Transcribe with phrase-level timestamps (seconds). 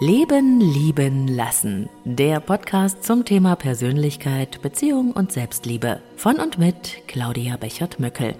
[0.00, 1.88] Leben, Lieben, Lassen.
[2.04, 6.00] Der Podcast zum Thema Persönlichkeit, Beziehung und Selbstliebe.
[6.16, 8.36] Von und mit Claudia Bechert-Möckel.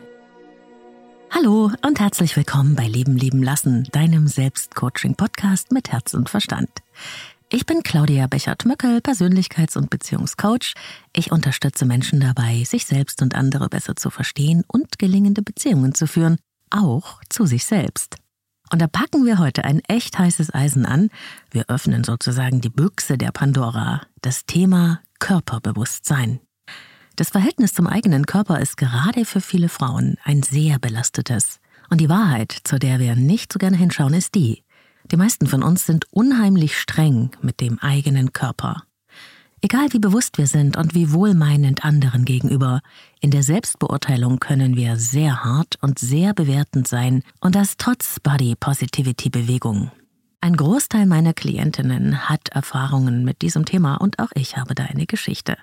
[1.31, 6.71] Hallo und herzlich willkommen bei Leben, Lieben, Lassen, deinem Selbstcoaching-Podcast mit Herz und Verstand.
[7.51, 10.75] Ich bin Claudia Bechert-Möckel, Persönlichkeits- und Beziehungscoach.
[11.13, 16.07] Ich unterstütze Menschen dabei, sich selbst und andere besser zu verstehen und gelingende Beziehungen zu
[16.07, 16.39] führen,
[16.71, 18.15] auch zu sich selbst.
[18.71, 21.11] Und da packen wir heute ein echt heißes Eisen an.
[21.51, 26.41] Wir öffnen sozusagen die Büchse der Pandora, das Thema Körperbewusstsein.
[27.17, 31.61] Das Verhältnis zum eigenen Körper ist gerade für viele Frauen ein sehr belastetes.
[31.91, 34.63] Und die Wahrheit, zu der wir nicht so gerne hinschauen, ist die.
[35.11, 38.83] Die meisten von uns sind unheimlich streng mit dem eigenen Körper.
[39.61, 42.81] Egal wie bewusst wir sind und wie wohlmeinend anderen gegenüber,
[43.21, 48.55] in der Selbstbeurteilung können wir sehr hart und sehr bewertend sein und das trotz Body
[48.59, 49.91] Positivity Bewegung.
[50.41, 55.07] Ein Großteil meiner Klientinnen hat Erfahrungen mit diesem Thema und auch ich habe da eine
[55.07, 55.57] Geschichte.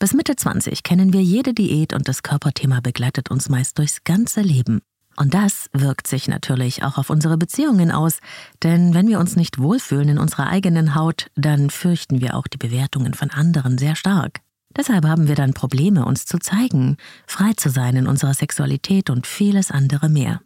[0.00, 4.40] Bis Mitte 20 kennen wir jede Diät und das Körperthema begleitet uns meist durchs ganze
[4.40, 4.80] Leben.
[5.16, 8.18] Und das wirkt sich natürlich auch auf unsere Beziehungen aus,
[8.62, 12.58] denn wenn wir uns nicht wohlfühlen in unserer eigenen Haut, dann fürchten wir auch die
[12.58, 14.40] Bewertungen von anderen sehr stark.
[14.76, 16.96] Deshalb haben wir dann Probleme, uns zu zeigen,
[17.26, 20.40] frei zu sein in unserer Sexualität und vieles andere mehr.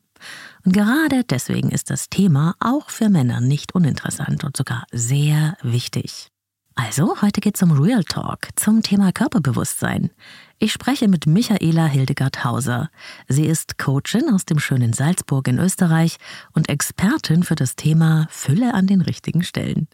[0.65, 6.33] Und gerade deswegen ist das Thema auch für Männer nicht uninteressant und sogar sehr wichtig.
[6.79, 10.11] Also, heute geht's um Real Talk zum Thema Körperbewusstsein.
[10.59, 12.91] Ich spreche mit Michaela Hildegard Hauser.
[13.29, 16.19] Sie ist Coachin aus dem schönen Salzburg in Österreich
[16.53, 19.89] und Expertin für das Thema Fülle an den richtigen Stellen.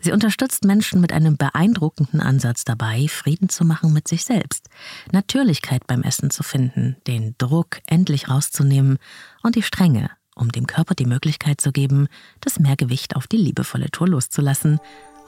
[0.00, 4.68] Sie unterstützt Menschen mit einem beeindruckenden Ansatz dabei, Frieden zu machen mit sich selbst,
[5.10, 8.98] Natürlichkeit beim Essen zu finden, den Druck endlich rauszunehmen
[9.42, 12.06] und die Strenge, um dem Körper die Möglichkeit zu geben,
[12.40, 14.78] das Mehrgewicht auf die liebevolle Tour loszulassen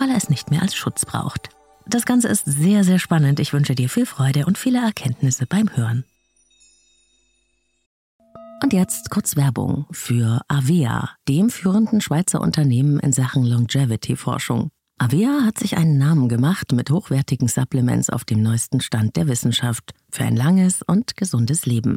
[0.00, 1.50] weil er es nicht mehr als Schutz braucht.
[1.86, 3.38] Das Ganze ist sehr, sehr spannend.
[3.40, 6.04] Ich wünsche dir viel Freude und viele Erkenntnisse beim Hören.
[8.62, 14.70] Und jetzt kurz Werbung für Avea, dem führenden Schweizer Unternehmen in Sachen Longevity-Forschung.
[14.98, 19.92] Avea hat sich einen Namen gemacht mit hochwertigen Supplements auf dem neuesten Stand der Wissenschaft
[20.10, 21.96] für ein langes und gesundes Leben.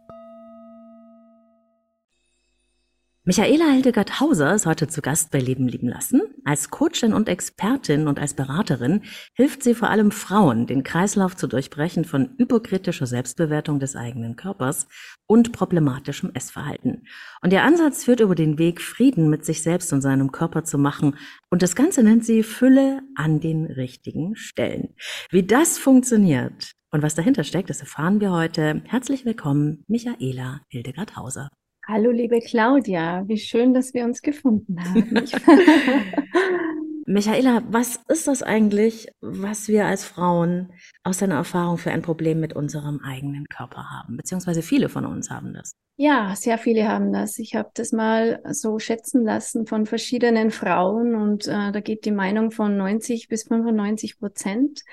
[3.23, 6.23] Michaela Hildegard Hauser ist heute zu Gast bei Leben lieben lassen.
[6.43, 9.03] Als Coachin und Expertin und als Beraterin
[9.35, 14.87] hilft sie vor allem Frauen, den Kreislauf zu durchbrechen von überkritischer Selbstbewertung des eigenen Körpers
[15.27, 17.05] und problematischem Essverhalten.
[17.43, 20.79] Und ihr Ansatz führt über den Weg, Frieden mit sich selbst und seinem Körper zu
[20.79, 21.15] machen.
[21.51, 24.95] Und das Ganze nennt sie Fülle an den richtigen Stellen.
[25.29, 28.81] Wie das funktioniert und was dahinter steckt, das erfahren wir heute.
[28.85, 31.49] Herzlich willkommen, Michaela Hildegard Hauser.
[31.91, 35.13] Hallo, liebe Claudia, wie schön, dass wir uns gefunden haben.
[37.05, 40.71] Michaela, was ist das eigentlich, was wir als Frauen
[41.03, 44.15] aus deiner Erfahrung für ein Problem mit unserem eigenen Körper haben?
[44.15, 45.75] Beziehungsweise viele von uns haben das.
[45.97, 47.37] Ja, sehr viele haben das.
[47.39, 52.11] Ich habe das mal so schätzen lassen von verschiedenen Frauen und äh, da geht die
[52.11, 54.83] Meinung von 90 bis 95 Prozent.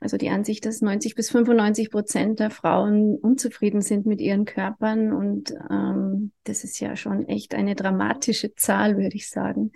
[0.00, 5.12] Also die Ansicht, dass 90 bis 95 Prozent der Frauen unzufrieden sind mit ihren Körpern.
[5.12, 9.72] Und ähm, das ist ja schon echt eine dramatische Zahl, würde ich sagen.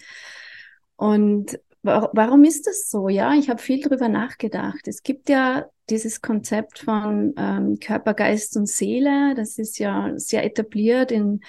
[0.97, 3.09] Und warum ist das so?
[3.09, 4.87] Ja, ich habe viel drüber nachgedacht.
[4.87, 9.35] Es gibt ja dieses Konzept von ähm, Körper, Geist und Seele.
[9.35, 11.41] Das ist ja sehr etabliert in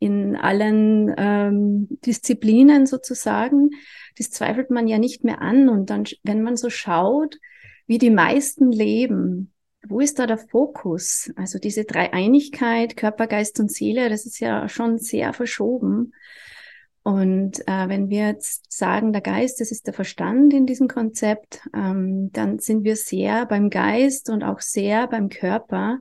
[0.00, 3.70] in allen ähm, Disziplinen sozusagen.
[4.16, 5.68] Das zweifelt man ja nicht mehr an.
[5.68, 7.36] Und dann, wenn man so schaut,
[7.90, 9.52] wie die meisten leben,
[9.82, 11.28] wo ist da der Fokus?
[11.34, 16.14] Also diese Dreieinigkeit, Körper, Geist und Seele, das ist ja schon sehr verschoben.
[17.02, 21.62] Und äh, wenn wir jetzt sagen, der Geist, das ist der Verstand in diesem Konzept,
[21.74, 25.98] ähm, dann sind wir sehr beim Geist und auch sehr beim Körper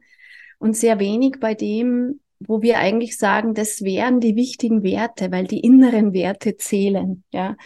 [0.59, 5.47] und sehr wenig bei dem, wo wir eigentlich sagen, das wären die wichtigen Werte, weil
[5.47, 7.23] die inneren Werte zählen.
[7.31, 7.57] Ja,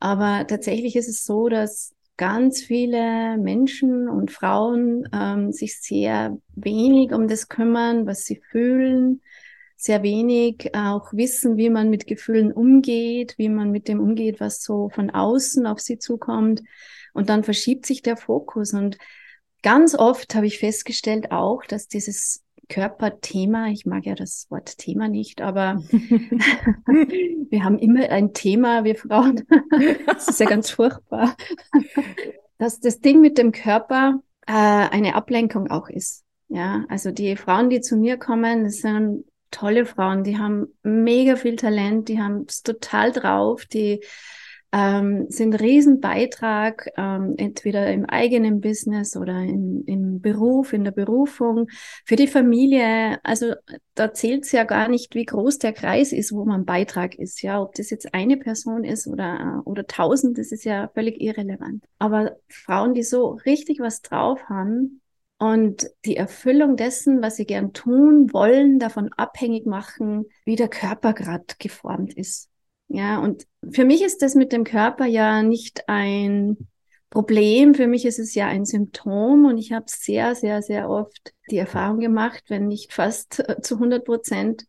[0.00, 7.12] aber tatsächlich ist es so, dass ganz viele Menschen und Frauen ähm, sich sehr wenig
[7.12, 9.20] um das kümmern, was sie fühlen,
[9.76, 14.62] sehr wenig auch wissen, wie man mit Gefühlen umgeht, wie man mit dem umgeht, was
[14.62, 16.62] so von außen auf sie zukommt.
[17.12, 18.72] Und dann verschiebt sich der Fokus.
[18.72, 18.96] Und
[19.62, 25.08] ganz oft habe ich festgestellt auch, dass dieses Körperthema, ich mag ja das Wort Thema
[25.08, 29.46] nicht, aber wir haben immer ein Thema, wir Frauen.
[30.06, 31.36] das ist ja ganz furchtbar.
[32.58, 36.24] dass das Ding mit dem Körper äh, eine Ablenkung auch ist.
[36.48, 41.36] Ja, also die Frauen, die zu mir kommen, das sind tolle Frauen, die haben mega
[41.36, 44.00] viel Talent, die haben es total drauf, die
[44.74, 51.68] ähm, sind Riesenbeitrag, ähm, entweder im eigenen Business oder in, im Beruf, in der Berufung,
[52.04, 53.20] für die Familie.
[53.22, 53.54] Also
[53.94, 57.40] da zählt es ja gar nicht, wie groß der Kreis ist, wo man Beitrag ist.
[57.42, 61.84] Ja, ob das jetzt eine Person ist oder, oder tausend, das ist ja völlig irrelevant.
[62.00, 65.00] Aber Frauen, die so richtig was drauf haben,
[65.36, 71.12] und die Erfüllung dessen, was sie gern tun wollen, davon abhängig machen, wie der Körper
[71.12, 72.48] gerade geformt ist.
[72.88, 76.68] Ja, und für mich ist das mit dem Körper ja nicht ein
[77.10, 77.74] Problem.
[77.74, 81.58] Für mich ist es ja ein Symptom und ich habe sehr, sehr, sehr oft die
[81.58, 84.64] Erfahrung gemacht, wenn nicht fast zu 100 Prozent,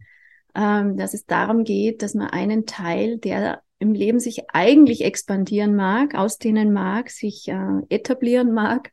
[0.54, 5.76] ähm, dass es darum geht, dass man einen Teil, der im Leben sich eigentlich expandieren
[5.76, 8.92] mag, ausdehnen mag, sich äh, etablieren mag,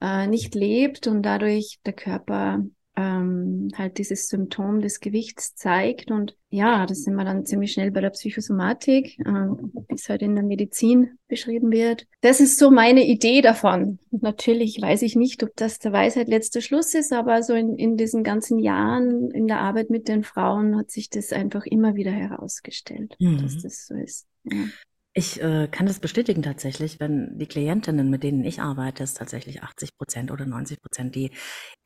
[0.00, 2.64] äh, nicht lebt und dadurch der Körper
[2.96, 6.10] ähm, halt dieses Symptom des Gewichts zeigt.
[6.10, 10.22] Und ja, das sind wir dann ziemlich schnell bei der Psychosomatik, äh, wie es halt
[10.22, 12.06] in der Medizin beschrieben wird.
[12.20, 13.98] Das ist so meine Idee davon.
[14.10, 17.96] natürlich weiß ich nicht, ob das der Weisheit letzter Schluss ist, aber so in, in
[17.96, 22.12] diesen ganzen Jahren in der Arbeit mit den Frauen hat sich das einfach immer wieder
[22.12, 23.42] herausgestellt, mhm.
[23.42, 24.26] dass das so ist.
[24.44, 24.64] Ja.
[25.16, 29.62] Ich äh, kann das bestätigen tatsächlich, wenn die Klientinnen, mit denen ich arbeite, ist tatsächlich
[29.62, 31.30] 80 Prozent oder 90 Prozent, die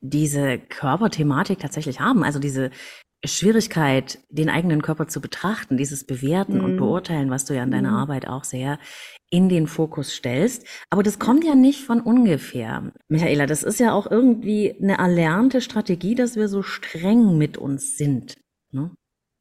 [0.00, 2.25] diese Körperthematik tatsächlich haben.
[2.25, 2.70] Also diese
[3.25, 6.64] Schwierigkeit, den eigenen Körper zu betrachten, dieses Bewerten mhm.
[6.64, 7.96] und Beurteilen, was du ja in deiner mhm.
[7.96, 8.78] Arbeit auch sehr
[9.31, 10.66] in den Fokus stellst.
[10.88, 12.92] Aber das kommt ja nicht von ungefähr.
[13.08, 17.96] Michaela, das ist ja auch irgendwie eine erlernte Strategie, dass wir so streng mit uns
[17.98, 18.38] sind.
[18.70, 18.90] Ne?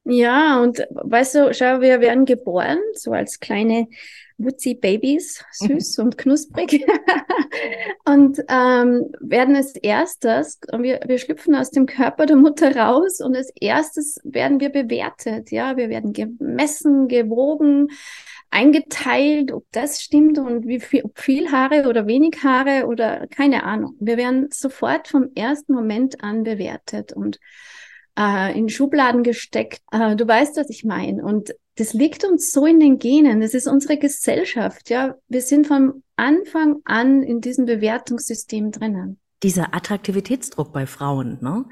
[0.10, 3.90] Ja, und weißt du, schau, wir werden geboren, so als kleine
[4.38, 6.86] Wutzi-Babys, süß und knusprig.
[8.06, 13.36] und ähm, werden als erstes, wir, wir schlüpfen aus dem Körper der Mutter raus und
[13.36, 15.52] als erstes werden wir bewertet.
[15.52, 17.90] Ja, wir werden gemessen, gewogen,
[18.50, 23.64] eingeteilt, ob das stimmt und wie viel, ob viel Haare oder wenig Haare oder keine
[23.64, 23.98] Ahnung.
[24.00, 27.40] Wir werden sofort vom ersten Moment an bewertet und
[28.18, 29.82] äh, in Schubladen gesteckt.
[29.92, 31.24] Äh, du weißt, was ich meine.
[31.24, 33.42] Und das liegt uns so in den Genen.
[33.42, 34.90] Das ist unsere Gesellschaft.
[34.90, 39.20] Ja, wir sind vom Anfang an in diesem Bewertungssystem drinnen.
[39.44, 41.66] Dieser Attraktivitätsdruck bei Frauen, ne?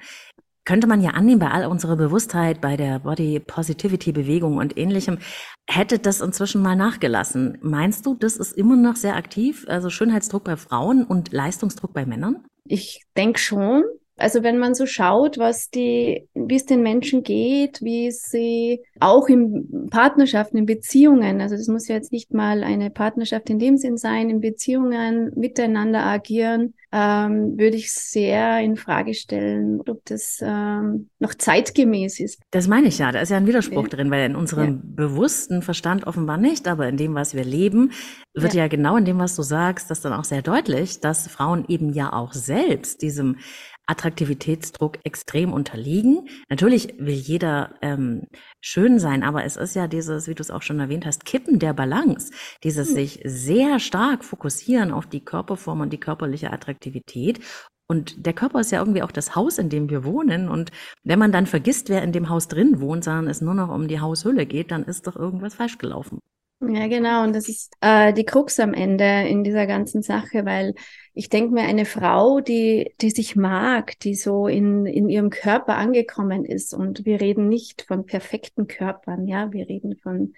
[0.68, 5.20] Könnte man ja annehmen, bei all unserer Bewusstheit, bei der Body Positivity Bewegung und ähnlichem,
[5.68, 7.60] hätte das inzwischen mal nachgelassen.
[7.62, 9.66] Meinst du, das ist immer noch sehr aktiv?
[9.68, 12.44] Also Schönheitsdruck bei Frauen und Leistungsdruck bei Männern?
[12.64, 13.84] Ich denke schon.
[14.18, 19.28] Also wenn man so schaut, was die, wie es den Menschen geht, wie sie auch
[19.28, 23.78] in Partnerschaften, in Beziehungen, also das muss ja jetzt nicht mal eine Partnerschaft in dem
[23.78, 30.40] Sinn sein, in Beziehungen miteinander agieren, ähm, würde ich sehr in Frage stellen, ob das
[30.42, 32.42] ähm, noch zeitgemäß ist.
[32.52, 33.90] Das meine ich ja, da ist ja ein Widerspruch ja.
[33.90, 34.82] drin, weil in unserem ja.
[34.82, 37.92] bewussten Verstand offenbar nicht, aber in dem, was wir leben,
[38.34, 38.64] wird ja.
[38.64, 41.92] ja genau in dem, was du sagst, das dann auch sehr deutlich, dass Frauen eben
[41.92, 43.38] ja auch selbst diesem
[43.88, 46.28] Attraktivitätsdruck extrem unterliegen.
[46.50, 48.28] Natürlich will jeder ähm,
[48.62, 51.60] schön sein, aber es ist ja dieses, wie du es auch schon erwähnt hast, Kippen
[51.60, 52.32] der Balance,
[52.64, 52.96] dieses hm.
[52.96, 57.40] sich sehr stark fokussieren auf die Körperform und die körperliche Attraktivität.
[57.88, 60.50] Und der Körper ist ja irgendwie auch das Haus, in dem wir wohnen.
[60.50, 60.72] Und
[61.04, 63.88] wenn man dann vergisst, wer in dem Haus drin wohnt, sondern es nur noch um
[63.88, 66.20] die Haushülle geht, dann ist doch irgendwas falsch gelaufen.
[66.62, 67.24] Ja, genau.
[67.24, 70.74] Und das ist äh, die Krux am Ende in dieser ganzen Sache, weil
[71.14, 75.76] ich denke mir, eine Frau, die, die sich mag, die so in, in ihrem Körper
[75.76, 80.34] angekommen ist, und wir reden nicht von perfekten Körpern, ja, wir reden von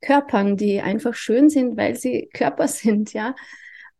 [0.00, 3.34] Körpern, die einfach schön sind, weil sie Körper sind, ja.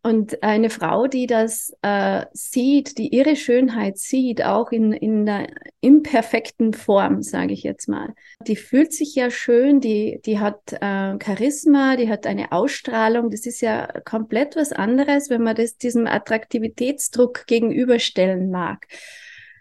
[0.07, 5.49] Und eine Frau, die das äh, sieht, die ihre Schönheit sieht, auch in, in der
[5.81, 8.15] imperfekten Form, sage ich jetzt mal,
[8.47, 13.31] die fühlt sich ja schön, die, die hat äh, Charisma, die hat eine Ausstrahlung.
[13.31, 18.87] Das ist ja komplett was anderes, wenn man das diesem Attraktivitätsdruck gegenüberstellen mag.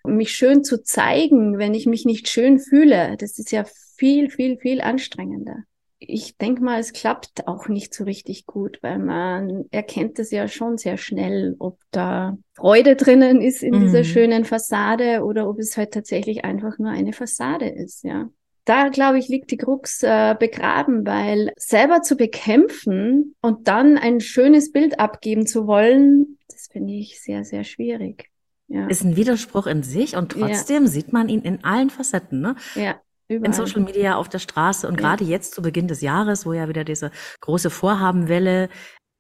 [0.05, 3.63] Mich schön zu zeigen, wenn ich mich nicht schön fühle, das ist ja
[3.95, 5.63] viel, viel, viel anstrengender
[6.07, 10.48] ich denke mal, es klappt auch nicht so richtig gut, weil man erkennt es ja
[10.48, 13.81] schon sehr schnell, ob da Freude drinnen ist in mhm.
[13.81, 18.29] dieser schönen Fassade oder ob es halt tatsächlich einfach nur eine Fassade ist, ja.
[18.65, 24.22] Da, glaube ich, liegt die Krux äh, begraben, weil selber zu bekämpfen und dann ein
[24.22, 28.29] schönes Bild abgeben zu wollen, das finde ich sehr, sehr schwierig.
[28.67, 28.88] Ja.
[28.88, 30.89] Ist ein Widerspruch in sich und trotzdem ja.
[30.89, 32.39] sieht man ihn in allen Facetten.
[32.39, 32.55] Ne?
[32.75, 32.95] Ja.
[33.27, 33.47] Überall.
[33.47, 35.07] In Social Media, auf der Straße und ja.
[35.07, 37.11] gerade jetzt zu Beginn des Jahres, wo ja wieder diese
[37.41, 38.69] große Vorhabenwelle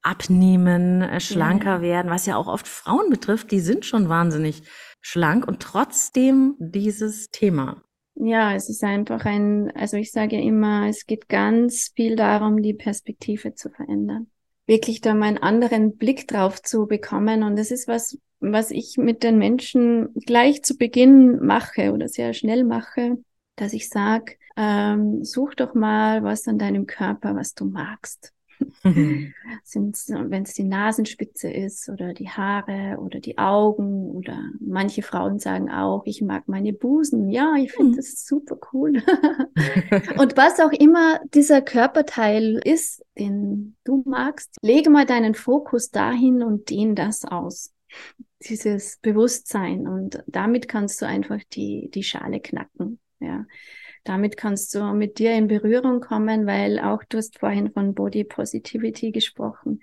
[0.01, 1.81] abnehmen, äh, schlanker ja.
[1.81, 4.63] werden, was ja auch oft Frauen betrifft, die sind schon wahnsinnig
[5.01, 7.81] schlank und trotzdem dieses Thema.
[8.15, 12.73] Ja, es ist einfach ein, also ich sage immer, es geht ganz viel darum, die
[12.73, 14.27] Perspektive zu verändern.
[14.67, 17.43] Wirklich da mal einen anderen Blick drauf zu bekommen.
[17.43, 22.33] Und das ist was, was ich mit den Menschen gleich zu Beginn mache oder sehr
[22.33, 23.17] schnell mache
[23.55, 28.33] dass ich sage, ähm, such doch mal was an deinem Körper, was du magst.
[28.83, 29.33] Mhm.
[29.73, 35.69] Wenn es die Nasenspitze ist oder die Haare oder die Augen oder manche Frauen sagen
[35.69, 37.29] auch, ich mag meine Busen.
[37.29, 37.95] Ja, ich finde mhm.
[37.97, 39.01] das super cool.
[40.17, 46.43] und was auch immer dieser Körperteil ist, den du magst, lege mal deinen Fokus dahin
[46.43, 47.73] und dehn das aus.
[48.45, 52.99] Dieses Bewusstsein und damit kannst du einfach die, die Schale knacken.
[53.23, 53.45] Ja.
[54.03, 58.23] Damit kannst du mit dir in Berührung kommen, weil auch du hast vorhin von Body
[58.23, 59.81] Positivity gesprochen.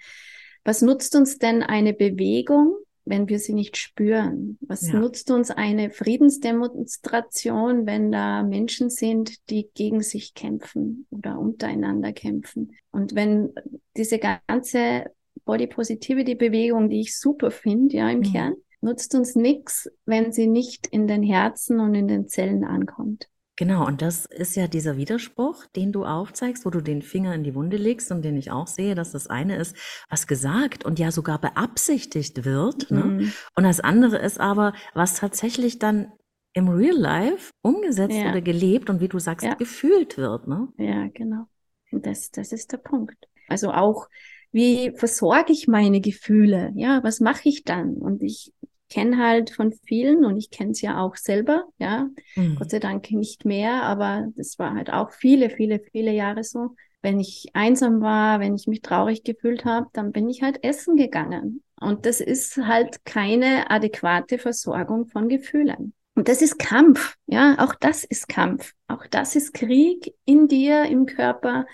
[0.64, 2.75] Was nutzt uns denn eine Bewegung,
[3.06, 4.59] wenn wir sie nicht spüren?
[4.61, 4.99] Was ja.
[4.99, 12.76] nutzt uns eine Friedensdemonstration, wenn da Menschen sind, die gegen sich kämpfen oder untereinander kämpfen?
[12.90, 13.54] Und wenn
[13.97, 15.06] diese ganze
[15.47, 18.32] Body Positivity Bewegung, die ich super finde, ja, im mhm.
[18.32, 23.28] Kern, nutzt uns nichts, wenn sie nicht in den Herzen und in den Zellen ankommt.
[23.60, 27.44] Genau, und das ist ja dieser Widerspruch, den du aufzeigst, wo du den Finger in
[27.44, 29.76] die Wunde legst und den ich auch sehe, dass das eine ist,
[30.08, 32.90] was gesagt und ja sogar beabsichtigt wird.
[32.90, 33.04] Ne?
[33.04, 33.32] Mhm.
[33.54, 36.10] Und das andere ist aber, was tatsächlich dann
[36.54, 38.30] im Real Life umgesetzt ja.
[38.30, 39.52] oder gelebt und wie du sagst, ja.
[39.54, 40.49] gefühlt wird.
[40.49, 40.68] Ne?
[40.78, 41.44] Ja, genau.
[41.92, 43.28] Das, das ist der Punkt.
[43.49, 44.08] Also auch,
[44.52, 46.72] wie versorge ich meine Gefühle?
[46.76, 47.96] Ja, was mache ich dann?
[47.96, 48.54] Und ich
[48.90, 52.56] kenne halt von vielen und ich kenne es ja auch selber, ja, mhm.
[52.56, 56.75] Gott sei Dank nicht mehr, aber das war halt auch viele, viele, viele Jahre so.
[57.02, 60.97] Wenn ich einsam war, wenn ich mich traurig gefühlt habe, dann bin ich halt essen
[60.97, 61.62] gegangen.
[61.80, 65.94] Und das ist halt keine adäquate Versorgung von Gefühlen.
[66.14, 68.75] Und das ist Kampf, ja, auch das ist Kampf.
[68.88, 71.64] Auch das ist Krieg in dir, im Körper,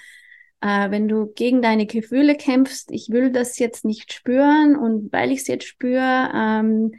[0.60, 5.32] äh, wenn du gegen deine Gefühle kämpfst, ich will das jetzt nicht spüren und weil
[5.32, 6.92] ich es jetzt spüre, ähm,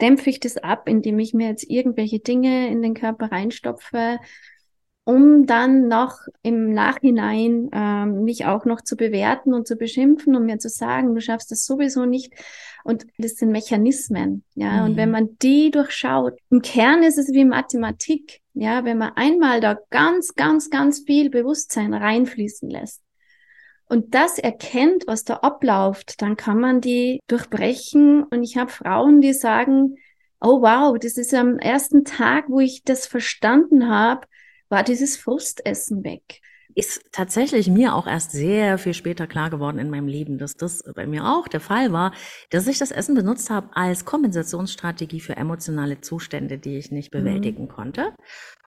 [0.00, 4.18] dämpfe ich das ab, indem ich mir jetzt irgendwelche Dinge in den Körper reinstopfe,
[5.04, 10.46] um dann noch im Nachhinein ähm, mich auch noch zu bewerten und zu beschimpfen und
[10.46, 12.32] mir zu sagen, du schaffst das sowieso nicht.
[12.84, 14.82] Und das sind Mechanismen, ja.
[14.82, 14.84] Mhm.
[14.84, 18.40] Und wenn man die durchschaut, im Kern ist es wie Mathematik.
[18.60, 23.00] Ja, wenn man einmal da ganz, ganz, ganz viel Bewusstsein reinfließen lässt
[23.86, 28.22] und das erkennt, was da abläuft, dann kann man die durchbrechen.
[28.22, 29.96] Und ich habe Frauen, die sagen,
[30.42, 34.26] oh wow, das ist am ersten Tag, wo ich das verstanden habe,
[34.68, 36.42] war dieses Frustessen weg
[36.80, 40.82] ist tatsächlich mir auch erst sehr viel später klar geworden in meinem Leben, dass das
[40.94, 42.12] bei mir auch der Fall war,
[42.48, 47.18] dass ich das Essen benutzt habe als Kompensationsstrategie für emotionale Zustände, die ich nicht mhm.
[47.18, 47.68] bewältigen mhm.
[47.68, 48.14] konnte.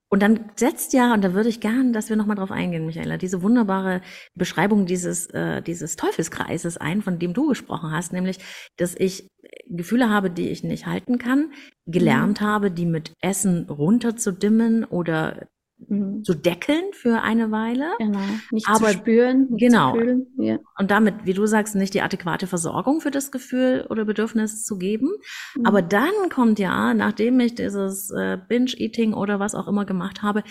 [0.09, 3.17] Und dann setzt ja, und da würde ich gern, dass wir nochmal drauf eingehen, Michaela,
[3.17, 4.01] diese wunderbare
[4.35, 8.37] Beschreibung dieses, äh, dieses Teufelskreises ein, von dem du gesprochen hast, nämlich,
[8.77, 9.27] dass ich
[9.65, 11.51] Gefühle habe, die ich nicht halten kann,
[11.87, 12.45] gelernt mhm.
[12.45, 15.47] habe, die mit Essen runterzudimmen oder
[15.87, 16.23] mhm.
[16.23, 17.91] zu deckeln für eine Weile.
[17.99, 18.19] Genau.
[18.51, 19.93] Nicht aber, zu spüren, nicht genau.
[19.93, 20.27] zu fühlen.
[20.37, 20.57] Ja.
[20.77, 24.77] Und damit, wie du sagst, nicht die adäquate Versorgung für das Gefühl oder Bedürfnis zu
[24.77, 25.09] geben.
[25.55, 25.65] Mhm.
[25.65, 30.43] Aber dann kommt ja, nachdem ich dieses äh, Binge-Eating oder was auch immer gemacht habe,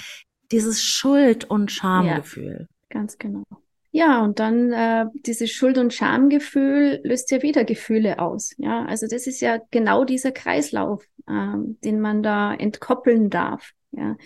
[0.51, 2.69] dieses Schuld- und Schamgefühl.
[2.69, 3.45] Ja, ganz genau.
[3.95, 8.55] Ja, und dann äh, dieses Schuld- und Schamgefühl löst ja wieder Gefühle aus.
[8.57, 13.73] Ja, also das ist ja genau dieser Kreislauf, äh, den man da entkoppeln darf.
[13.91, 14.17] Ja,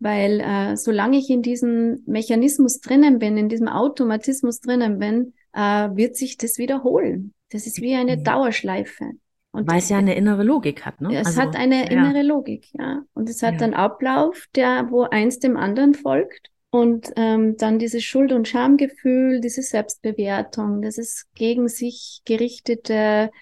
[0.00, 5.88] weil äh, solange ich in diesem Mechanismus drinnen bin, in diesem Automatismus drinnen bin, äh,
[5.94, 7.34] wird sich das wiederholen.
[7.50, 9.12] Das ist wie eine Dauerschleife.
[9.52, 11.18] Und Weil es ja eine innere Logik hat, ne?
[11.18, 12.22] Es also, hat eine innere ja.
[12.22, 13.02] Logik, ja.
[13.14, 13.62] Und es hat ja.
[13.62, 16.50] einen Ablauf, der, wo eins dem anderen folgt.
[16.70, 23.32] Und ähm, dann dieses Schuld- und Schamgefühl, diese Selbstbewertung, das ist gegen sich gerichtete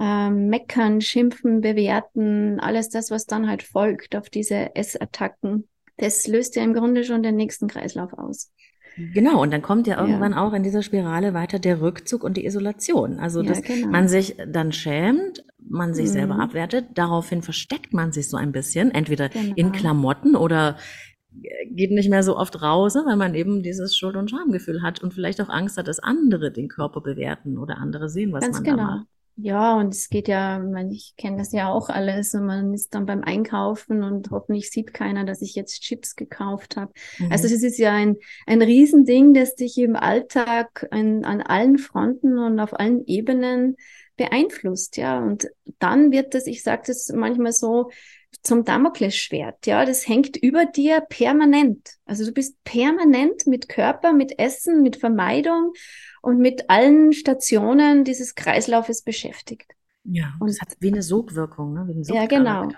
[0.00, 6.56] ähm, Meckern, Schimpfen, Bewerten, alles das, was dann halt folgt auf diese Essattacken, das löst
[6.56, 8.52] ja im Grunde schon den nächsten Kreislauf aus.
[8.96, 10.46] Genau, und dann kommt ja irgendwann ja.
[10.46, 13.18] auch in dieser Spirale weiter der Rückzug und die Isolation.
[13.18, 13.88] Also, ja, dass genau.
[13.88, 16.12] man sich dann schämt, man sich mhm.
[16.12, 19.52] selber abwertet, daraufhin versteckt man sich so ein bisschen, entweder genau.
[19.54, 20.78] in Klamotten oder
[21.70, 25.02] geht nicht mehr so oft raus, ne, weil man eben dieses Schuld- und Schamgefühl hat
[25.02, 28.56] und vielleicht auch Angst hat, dass andere den Körper bewerten oder andere sehen, was Ganz
[28.56, 28.76] man genau.
[28.76, 29.06] da macht.
[29.38, 33.04] Ja, und es geht ja, ich kenne das ja auch alles und man ist dann
[33.04, 36.92] beim Einkaufen und hoffentlich sieht keiner, dass ich jetzt Chips gekauft habe.
[37.18, 37.32] Mhm.
[37.32, 38.16] Also es ist ja ein,
[38.46, 43.76] ein Riesending, das dich im Alltag an, an allen Fronten und auf allen Ebenen
[44.16, 45.22] beeinflusst, ja.
[45.22, 47.90] Und dann wird das, ich sage das manchmal so,
[48.42, 51.94] zum Damoklesschwert, ja, das hängt über dir permanent.
[52.04, 55.72] Also du bist permanent mit Körper, mit Essen, mit Vermeidung
[56.26, 59.76] und mit allen Stationen dieses Kreislaufes beschäftigt.
[60.02, 61.86] Ja, und es hat wie eine Sogwirkung, ne?
[61.86, 62.68] Wie ja, genau.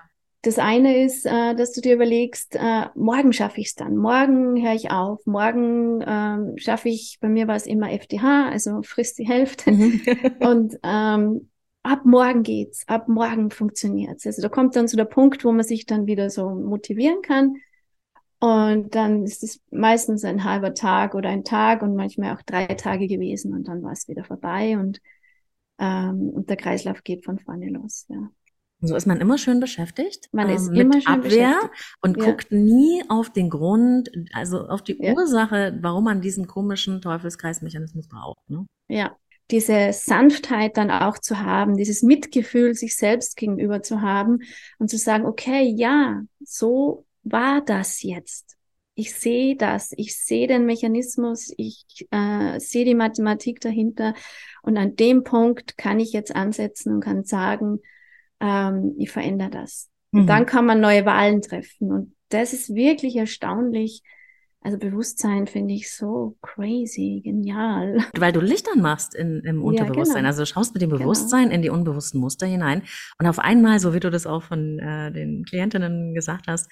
[0.42, 4.62] Das eine ist, äh, dass du dir überlegst, äh, morgen schaffe ich es dann, morgen
[4.62, 9.18] höre ich auf, morgen ähm, schaffe ich, bei mir war es immer FDH, also frisst
[9.18, 9.72] die Hälfte.
[9.72, 10.02] Mhm.
[10.40, 11.48] und ähm,
[11.82, 14.26] ab morgen geht's, ab morgen funktioniert's.
[14.26, 17.56] Also da kommt dann so der Punkt, wo man sich dann wieder so motivieren kann.
[18.40, 22.66] Und dann ist es meistens ein halber Tag oder ein Tag und manchmal auch drei
[22.66, 25.00] Tage gewesen und dann war es wieder vorbei und,
[25.78, 28.06] ähm, und der Kreislauf geht von vorne los.
[28.08, 28.30] Ja.
[28.80, 30.28] So ist man immer schön beschäftigt.
[30.30, 32.24] Man ähm, ist mit immer schön Abwehr und ja.
[32.24, 35.14] guckt nie auf den Grund, also auf die ja.
[35.14, 38.48] Ursache, warum man diesen komischen Teufelskreismechanismus braucht.
[38.48, 38.66] Ne?
[38.86, 39.16] Ja,
[39.50, 44.40] diese Sanftheit dann auch zu haben, dieses Mitgefühl sich selbst gegenüber zu haben
[44.78, 48.56] und zu sagen, okay, ja, so war das jetzt?
[48.94, 54.14] Ich sehe das, ich sehe den Mechanismus, ich äh, sehe die Mathematik dahinter
[54.62, 57.78] und an dem Punkt kann ich jetzt ansetzen und kann sagen,
[58.40, 59.88] ähm, ich verändere das.
[60.10, 60.20] Mhm.
[60.20, 64.02] Und dann kann man neue Wahlen treffen und das ist wirklich erstaunlich,
[64.60, 67.98] also Bewusstsein finde ich so crazy, genial.
[68.18, 70.16] Weil du Lichtern machst in, im Unterbewusstsein.
[70.16, 70.28] Ja, genau.
[70.28, 71.02] Also du schaust mit dem genau.
[71.02, 71.54] Bewusstsein genau.
[71.54, 72.82] in die unbewussten Muster hinein.
[73.18, 76.70] Und auf einmal, so wie du das auch von äh, den Klientinnen gesagt hast,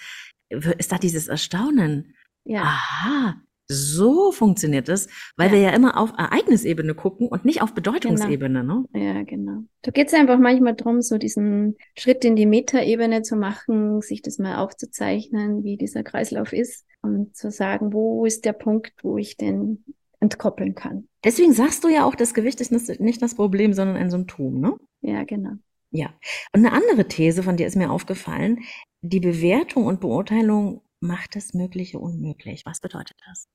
[0.51, 2.15] ist da dieses Erstaunen.
[2.45, 2.63] Ja.
[2.63, 3.35] Aha,
[3.69, 5.53] so funktioniert es, weil ja.
[5.55, 8.61] wir ja immer auf Ereignisebene gucken und nicht auf Bedeutungsebene.
[8.61, 8.87] Genau.
[8.93, 9.05] Ne?
[9.05, 9.65] Ja, genau.
[9.83, 14.23] Da geht es einfach manchmal darum, so diesen Schritt in die Metaebene zu machen, sich
[14.23, 19.17] das mal aufzuzeichnen, wie dieser Kreislauf ist und zu sagen, wo ist der Punkt, wo
[19.19, 19.85] ich den
[20.21, 21.09] entkoppeln kann.
[21.25, 24.75] Deswegen sagst du ja auch, das Gewicht ist nicht das Problem, sondern ein Symptom, ne?
[25.03, 25.53] Ja, genau.
[25.91, 26.11] Ja.
[26.53, 28.61] Und eine andere These von dir ist mir aufgefallen,
[29.03, 32.63] die Bewertung und Beurteilung macht das Mögliche unmöglich.
[32.65, 33.49] Was bedeutet das?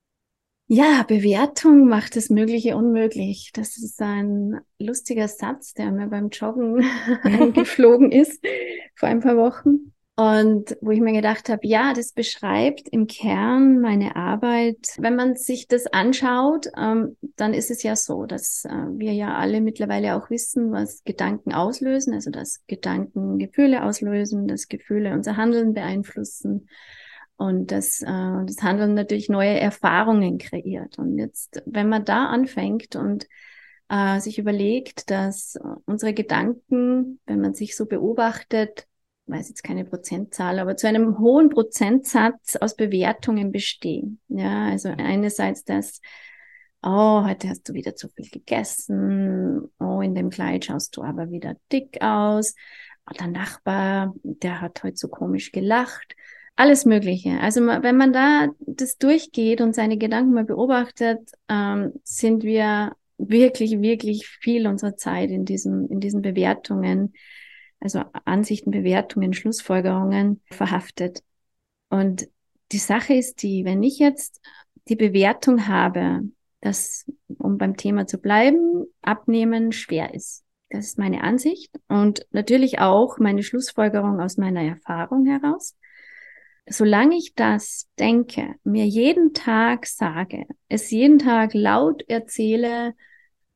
[0.67, 3.51] Ja, Bewertung macht das Mögliche unmöglich.
[3.53, 6.85] Das ist ein lustiger Satz, der mir beim Joggen
[7.23, 8.41] eingeflogen ist
[8.95, 9.91] vor ein paar Wochen.
[10.15, 14.95] Und wo ich mir gedacht habe, ja, das beschreibt im Kern meine Arbeit.
[14.97, 19.35] Wenn man sich das anschaut, ähm, dann ist es ja so, dass äh, wir ja
[19.35, 25.37] alle mittlerweile auch wissen, was Gedanken auslösen, also dass Gedanken Gefühle auslösen, dass Gefühle unser
[25.37, 26.67] Handeln beeinflussen
[27.41, 28.05] und dass äh,
[28.45, 30.99] das Handeln natürlich neue Erfahrungen kreiert.
[30.99, 33.27] Und jetzt, wenn man da anfängt und
[33.89, 38.85] äh, sich überlegt, dass unsere Gedanken, wenn man sich so beobachtet,
[39.25, 44.19] weiß jetzt keine Prozentzahl, aber zu einem hohen Prozentsatz aus Bewertungen bestehen.
[44.27, 45.99] Ja, also einerseits das,
[46.83, 51.31] oh, heute hast du wieder zu viel gegessen, oh, in dem Kleid schaust du aber
[51.31, 52.53] wieder dick aus,
[53.09, 56.15] oh, der Nachbar, der hat heute so komisch gelacht,
[56.55, 57.39] alles Mögliche.
[57.39, 63.81] Also wenn man da das durchgeht und seine Gedanken mal beobachtet, ähm, sind wir wirklich,
[63.81, 67.13] wirklich viel unserer Zeit in diesen, in diesen Bewertungen
[67.81, 71.23] also Ansichten, Bewertungen, Schlussfolgerungen verhaftet.
[71.89, 72.29] Und
[72.71, 74.39] die Sache ist die, wenn ich jetzt
[74.87, 76.21] die Bewertung habe,
[76.61, 80.45] dass, um beim Thema zu bleiben, abnehmen schwer ist.
[80.69, 85.75] Das ist meine Ansicht und natürlich auch meine Schlussfolgerung aus meiner Erfahrung heraus.
[86.67, 92.93] Solange ich das denke, mir jeden Tag sage, es jeden Tag laut erzähle,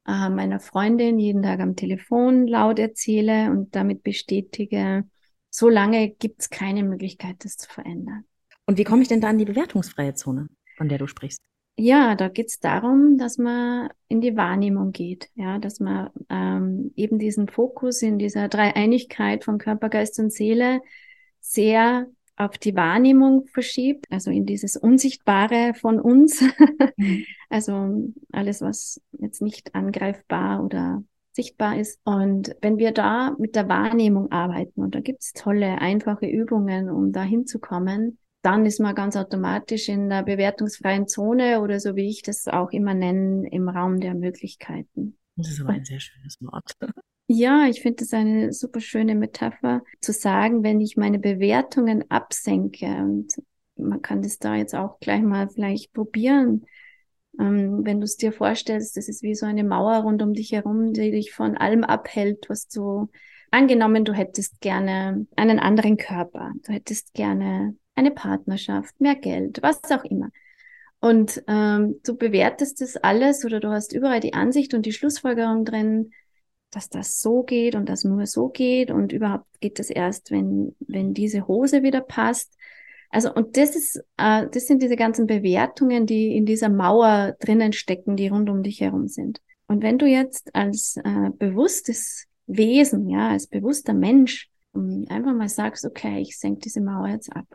[0.07, 5.03] äh, meiner Freundin jeden Tag am Telefon laut erzähle und damit bestätige,
[5.49, 8.25] solange gibt es keine Möglichkeit, das zu verändern.
[8.65, 11.39] Und wie komme ich denn da in die bewertungsfreie Zone, von der du sprichst?
[11.77, 16.93] Ja, da geht es darum, dass man in die Wahrnehmung geht, ja, dass man ähm,
[16.95, 20.81] eben diesen Fokus in dieser Dreieinigkeit von Körper, Geist und Seele
[21.41, 26.41] sehr auf die Wahrnehmung verschiebt, also in dieses Unsichtbare von uns.
[26.97, 27.23] Mhm.
[27.49, 31.99] also alles, was jetzt nicht angreifbar oder sichtbar ist.
[32.03, 37.11] Und wenn wir da mit der Wahrnehmung arbeiten, und da gibt's tolle, einfache Übungen, um
[37.11, 42.21] da hinzukommen, dann ist man ganz automatisch in der bewertungsfreien Zone oder so wie ich
[42.21, 45.17] das auch immer nenne, im Raum der Möglichkeiten.
[45.35, 46.75] Das ist aber ein sehr schönes Wort.
[47.27, 52.85] Ja, ich finde das eine super schöne Metapher, zu sagen, wenn ich meine Bewertungen absenke
[52.85, 53.29] und
[53.77, 56.65] man kann das da jetzt auch gleich mal vielleicht probieren.
[57.39, 60.51] Ähm, wenn du es dir vorstellst, das ist wie so eine Mauer rund um dich
[60.51, 63.09] herum, die dich von allem abhält, was du
[63.49, 69.81] angenommen, du hättest gerne einen anderen Körper, du hättest gerne eine Partnerschaft, mehr Geld, was
[69.89, 70.29] auch immer.
[70.99, 75.65] Und ähm, du bewertest das alles oder du hast überall die Ansicht und die Schlussfolgerung
[75.65, 76.11] drin,
[76.75, 80.75] dass das so geht und das nur so geht und überhaupt geht das erst, wenn,
[80.79, 82.57] wenn diese Hose wieder passt.
[83.09, 87.71] Also, und das ist, äh, das sind diese ganzen Bewertungen, die in dieser Mauer drinnen
[87.71, 89.41] stecken, die rund um dich herum sind.
[89.67, 95.49] Und wenn du jetzt als äh, bewusstes Wesen, ja, als bewusster Mensch, um, einfach mal
[95.49, 97.47] sagst, okay, ich senke diese Mauer jetzt ab.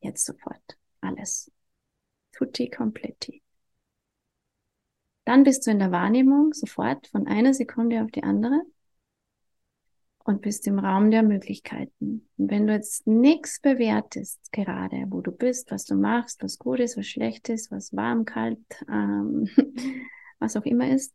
[0.00, 0.76] Jetzt sofort.
[1.00, 1.50] Alles.
[2.32, 3.41] Tutti completi.
[5.24, 8.62] Dann bist du in der Wahrnehmung sofort von einer Sekunde auf die andere
[10.24, 12.28] und bist im Raum der Möglichkeiten.
[12.36, 16.80] Und wenn du jetzt nichts bewertest, gerade wo du bist, was du machst, was gut
[16.80, 18.58] ist, was schlecht ist, was warm, kalt,
[18.88, 19.48] ähm,
[20.38, 21.12] was auch immer ist,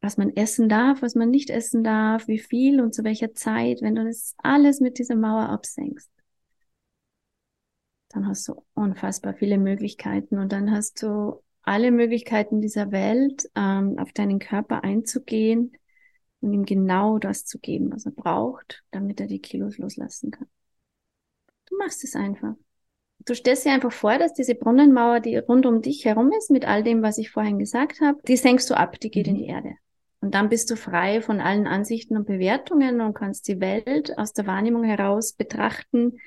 [0.00, 3.82] was man essen darf, was man nicht essen darf, wie viel und zu welcher Zeit,
[3.82, 6.10] wenn du das alles mit dieser Mauer absenkst,
[8.10, 13.98] dann hast du unfassbar viele Möglichkeiten und dann hast du alle Möglichkeiten dieser Welt, ähm,
[13.98, 15.72] auf deinen Körper einzugehen
[16.40, 20.48] und ihm genau das zu geben, was er braucht, damit er die Kilos loslassen kann.
[21.68, 22.54] Du machst es einfach.
[23.24, 26.66] Du stellst dir einfach vor, dass diese Brunnenmauer, die rund um dich herum ist, mit
[26.66, 29.34] all dem, was ich vorhin gesagt habe, die senkst du ab, die geht mhm.
[29.34, 29.74] in die Erde.
[30.20, 34.32] Und dann bist du frei von allen Ansichten und Bewertungen und kannst die Welt aus
[34.32, 36.18] der Wahrnehmung heraus betrachten,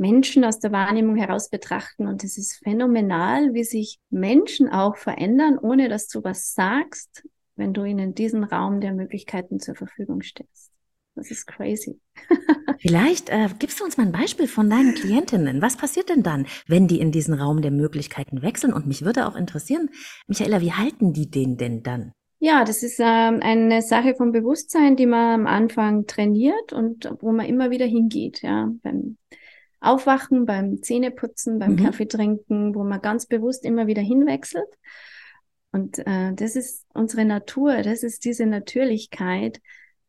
[0.00, 2.06] Menschen aus der Wahrnehmung heraus betrachten.
[2.06, 7.74] Und es ist phänomenal, wie sich Menschen auch verändern, ohne dass du was sagst, wenn
[7.74, 10.72] du ihnen diesen Raum der Möglichkeiten zur Verfügung stellst.
[11.16, 12.00] Das ist crazy.
[12.78, 15.60] Vielleicht äh, gibst du uns mal ein Beispiel von deinen Klientinnen.
[15.60, 18.72] Was passiert denn dann, wenn die in diesen Raum der Möglichkeiten wechseln?
[18.72, 19.90] Und mich würde auch interessieren,
[20.26, 22.12] Michaela, wie halten die den denn dann?
[22.38, 27.32] Ja, das ist ähm, eine Sache vom Bewusstsein, die man am Anfang trainiert und wo
[27.32, 28.40] man immer wieder hingeht.
[28.40, 29.18] Ja, beim
[29.80, 31.84] Aufwachen, beim Zähneputzen, beim mhm.
[31.84, 34.68] Kaffee trinken, wo man ganz bewusst immer wieder hinwechselt.
[35.72, 39.60] Und äh, das ist unsere Natur, das ist diese Natürlichkeit,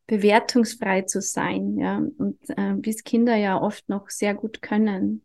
[0.08, 2.02] bewertungsfrei zu sein, ja.
[2.18, 5.24] Und äh, bis Kinder ja oft noch sehr gut können,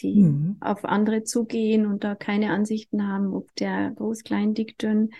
[0.00, 0.56] die mhm.
[0.60, 5.10] auf andere zugehen und da keine Ansichten haben, ob der groß, klein, dick, dünn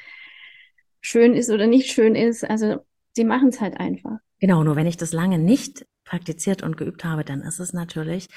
[1.01, 2.45] schön ist oder nicht schön ist.
[2.45, 2.77] Also
[3.17, 4.19] die machen es halt einfach.
[4.41, 8.29] Genau, nur wenn ich das lange nicht praktiziert und geübt habe, dann ist es natürlich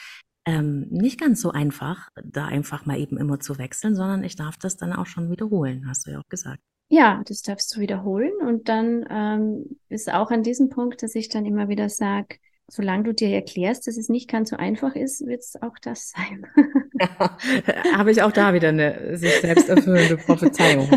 [0.45, 4.57] ähm, nicht ganz so einfach, da einfach mal eben immer zu wechseln, sondern ich darf
[4.57, 6.61] das dann auch schon wiederholen, hast du ja auch gesagt.
[6.89, 11.29] Ja, das darfst du wiederholen und dann ähm, ist auch an diesem Punkt, dass ich
[11.29, 15.25] dann immer wieder sage, solange du dir erklärst, dass es nicht ganz so einfach ist,
[15.25, 16.45] wird es auch das sein.
[16.99, 20.89] ja, habe ich auch da wieder eine sich selbst erfüllende Prophezeiung.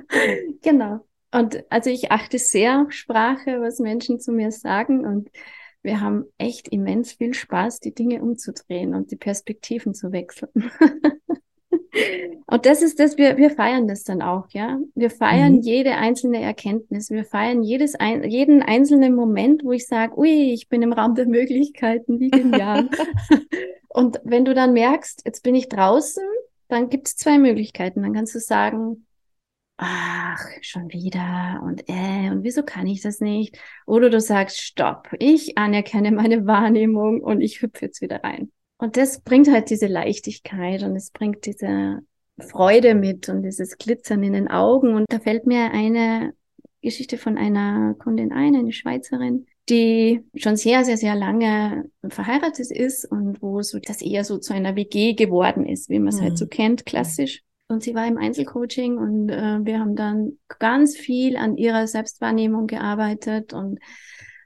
[0.62, 1.06] genau.
[1.30, 5.30] Und also ich achte sehr auf Sprache, was Menschen zu mir sagen und
[5.82, 10.50] wir haben echt immens viel Spaß, die Dinge umzudrehen und die Perspektiven zu wechseln.
[12.46, 14.78] und das ist das, wir, wir feiern das dann auch, ja.
[14.94, 15.60] Wir feiern mhm.
[15.62, 17.10] jede einzelne Erkenntnis.
[17.10, 21.14] Wir feiern jedes ein, jeden einzelnen Moment, wo ich sage, ui, ich bin im Raum
[21.14, 22.88] der Möglichkeiten, wie genial.
[23.88, 26.24] und wenn du dann merkst, jetzt bin ich draußen,
[26.68, 28.02] dann gibt es zwei Möglichkeiten.
[28.02, 29.06] Dann kannst du sagen,
[29.82, 33.58] ach, schon wieder und äh, und wieso kann ich das nicht?
[33.86, 38.50] Oder du sagst, stopp, ich anerkenne meine Wahrnehmung und ich hüpfe jetzt wieder rein.
[38.78, 42.00] Und das bringt halt diese Leichtigkeit und es bringt diese
[42.38, 44.94] Freude mit und dieses Glitzern in den Augen.
[44.94, 46.34] Und da fällt mir eine
[46.80, 53.04] Geschichte von einer Kundin ein, eine Schweizerin, die schon sehr, sehr, sehr lange verheiratet ist
[53.04, 56.24] und wo so das eher so zu einer WG geworden ist, wie man es mhm.
[56.24, 57.42] halt so kennt, klassisch.
[57.72, 62.66] Und sie war im Einzelcoaching und äh, wir haben dann ganz viel an ihrer Selbstwahrnehmung
[62.66, 63.80] gearbeitet und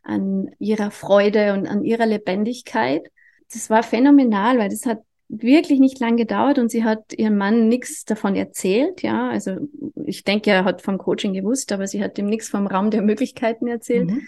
[0.03, 3.11] an ihrer Freude und an ihrer Lebendigkeit.
[3.53, 7.69] Das war phänomenal, weil das hat wirklich nicht lang gedauert und sie hat ihrem Mann
[7.69, 9.03] nichts davon erzählt.
[9.03, 9.57] Ja, also
[10.05, 13.03] ich denke, er hat vom Coaching gewusst, aber sie hat ihm nichts vom Raum der
[13.03, 14.11] Möglichkeiten erzählt.
[14.11, 14.23] Mhm.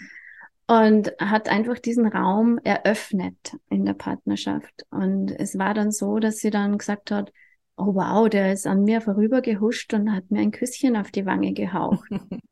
[0.67, 4.85] Und hat einfach diesen Raum eröffnet in der Partnerschaft.
[4.91, 7.31] Und es war dann so, dass sie dann gesagt hat,
[7.79, 11.53] oh wow, der ist an mir vorübergehuscht und hat mir ein Küsschen auf die Wange
[11.53, 12.09] gehaucht.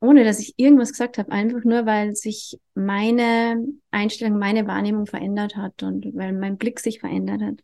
[0.00, 5.56] Ohne dass ich irgendwas gesagt habe, einfach nur, weil sich meine Einstellung, meine Wahrnehmung verändert
[5.56, 7.60] hat und weil mein Blick sich verändert hat.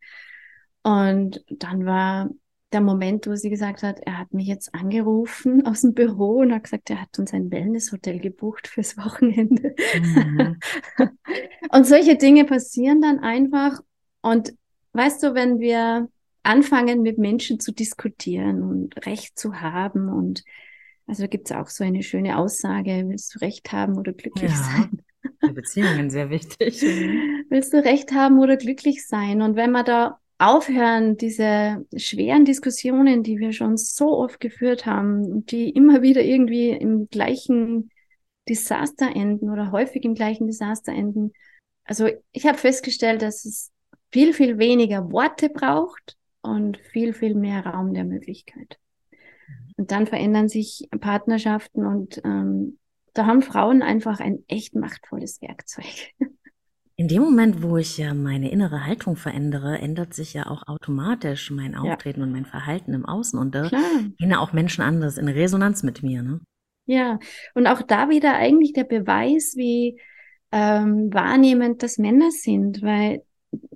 [0.82, 2.30] Und dann war
[2.72, 6.52] der Moment, wo sie gesagt hat, er hat mich jetzt angerufen aus dem Büro und
[6.52, 9.74] hat gesagt, er hat uns ein Wellnesshotel gebucht fürs Wochenende.
[10.00, 10.58] Mhm.
[11.72, 13.80] und solche Dinge passieren dann einfach.
[14.20, 14.54] Und
[14.92, 16.08] weißt du, wenn wir
[16.48, 20.08] anfangen, mit Menschen zu diskutieren und Recht zu haben.
[20.08, 20.44] Und
[21.06, 24.56] also gibt es auch so eine schöne Aussage, willst du Recht haben oder glücklich ja,
[24.56, 25.02] sein?
[25.54, 26.80] Beziehungen sehr wichtig.
[27.50, 29.42] willst du Recht haben oder glücklich sein?
[29.42, 35.24] Und wenn wir da aufhören, diese schweren Diskussionen, die wir schon so oft geführt haben
[35.26, 37.90] und die immer wieder irgendwie im gleichen
[38.48, 41.32] Desaster enden oder häufig im gleichen Desaster enden.
[41.84, 43.70] Also ich habe festgestellt, dass es
[44.10, 46.17] viel, viel weniger Worte braucht
[46.48, 48.78] und viel, viel mehr Raum der Möglichkeit.
[49.76, 52.78] Und dann verändern sich Partnerschaften und ähm,
[53.14, 56.12] da haben Frauen einfach ein echt machtvolles Werkzeug.
[56.96, 61.52] In dem Moment, wo ich ja meine innere Haltung verändere, ändert sich ja auch automatisch
[61.52, 62.26] mein Auftreten ja.
[62.26, 63.38] und mein Verhalten im Außen.
[63.38, 63.82] Und da Klar.
[64.18, 66.24] gehen ja auch Menschen anders in Resonanz mit mir.
[66.24, 66.40] Ne?
[66.86, 67.20] Ja,
[67.54, 70.00] und auch da wieder eigentlich der Beweis, wie
[70.50, 73.22] ähm, wahrnehmend das Männer sind, weil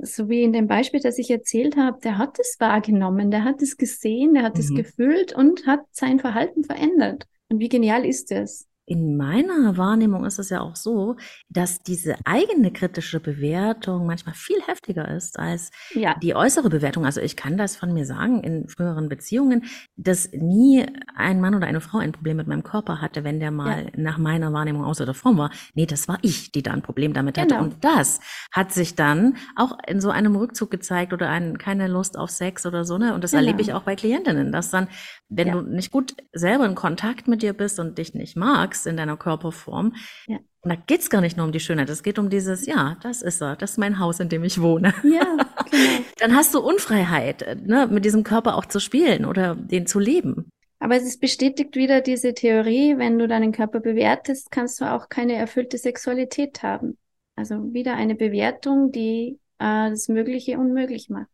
[0.03, 3.63] so wie in dem Beispiel, das ich erzählt habe, der hat es wahrgenommen, der hat
[3.63, 4.61] es gesehen, der hat mhm.
[4.61, 7.27] es gefühlt und hat sein Verhalten verändert.
[7.49, 8.67] Und wie genial ist das?
[8.85, 11.16] In meiner Wahrnehmung ist es ja auch so,
[11.49, 16.16] dass diese eigene kritische Bewertung manchmal viel heftiger ist als ja.
[16.21, 17.07] die äußere Bewertung.
[17.07, 19.64] Also ich kann das von mir sagen in früheren Beziehungen,
[19.97, 23.53] dass nie ein Mann oder eine Frau ein Problem mit meinem Körper hatte, wenn der
[23.53, 23.90] mal ja.
[23.97, 25.51] nach meiner Wahrnehmung außer der Form war.
[25.75, 27.55] Nee, das war ich, die da ein Problem damit hatte.
[27.55, 27.62] Genau.
[27.62, 28.18] Und das
[28.51, 32.66] hat sich dann auch in so einem Rückzug gezeigt oder ein, keine Lust auf Sex
[32.66, 32.99] oder so.
[32.99, 33.14] Ne?
[33.14, 33.42] Und das genau.
[33.42, 34.88] erlebe ich auch bei Klientinnen, dass dann,
[35.29, 35.55] wenn ja.
[35.55, 38.97] du nicht gut selber in Kontakt mit dir bist und dich nicht magst, magst in
[38.97, 39.95] deiner Körperform.
[40.27, 40.39] Ja.
[40.63, 43.21] Und da geht's gar nicht nur um die Schönheit, es geht um dieses, ja, das
[43.21, 44.95] ist er, das ist mein Haus, in dem ich wohne.
[45.03, 45.25] Ja,
[45.71, 46.05] genau.
[46.19, 50.51] Dann hast du Unfreiheit, ne, mit diesem Körper auch zu spielen oder den zu leben.
[50.79, 55.35] Aber es bestätigt wieder diese Theorie, wenn du deinen Körper bewertest, kannst du auch keine
[55.35, 56.97] erfüllte Sexualität haben.
[57.37, 61.29] Also wieder eine Bewertung, die äh, das Mögliche unmöglich macht.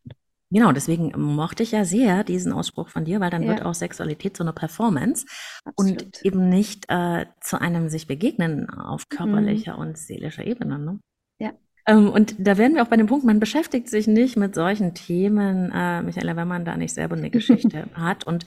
[0.51, 3.49] Genau, deswegen mochte ich ja sehr diesen Ausspruch von dir, weil dann ja.
[3.49, 5.27] wird auch Sexualität zu einer Performance
[5.63, 6.01] Absolut.
[6.01, 9.15] und eben nicht äh, zu einem sich begegnen auf mhm.
[9.15, 9.79] körperlicher mhm.
[9.79, 10.79] und seelischer Ebene.
[10.79, 10.99] Ne?
[11.39, 11.51] Ja.
[11.85, 14.95] Ähm, und da werden wir auch bei dem Punkt, man beschäftigt sich nicht mit solchen
[14.95, 18.25] Themen, äh, Michaela, wenn man da nicht selber eine Geschichte hat.
[18.25, 18.45] Und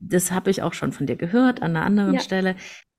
[0.00, 2.20] das habe ich auch schon von dir gehört an einer anderen ja.
[2.20, 2.56] Stelle.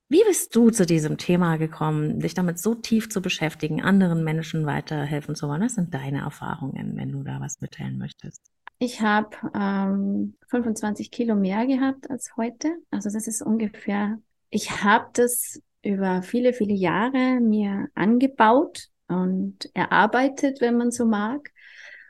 [0.08, 4.68] Wie bist du zu diesem Thema gekommen, dich damit so tief zu beschäftigen, anderen Menschen
[4.68, 5.64] weiterhelfen zu wollen?
[5.64, 8.42] Was sind deine Erfahrungen, wenn du da was mitteilen möchtest?
[8.78, 12.76] Ich habe ähm, 25 Kilo mehr gehabt als heute.
[12.92, 14.20] Also das ist ungefähr,
[14.52, 21.52] ich habe das über viele, viele Jahre mir angebaut und erarbeitet, wenn man so mag.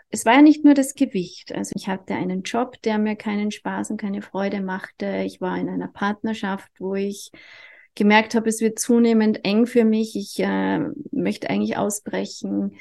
[0.09, 1.53] Es war ja nicht nur das Gewicht.
[1.53, 5.23] Also ich hatte einen Job, der mir keinen Spaß und keine Freude machte.
[5.25, 7.31] Ich war in einer Partnerschaft, wo ich
[7.95, 10.15] gemerkt habe, es wird zunehmend eng für mich.
[10.15, 10.79] Ich äh,
[11.11, 12.75] möchte eigentlich ausbrechen.